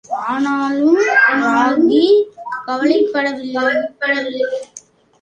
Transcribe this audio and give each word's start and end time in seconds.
ஆனாலும், 0.09 0.97
ராகி 1.33 2.03
கவலைப்படவில்லை. 2.65 3.65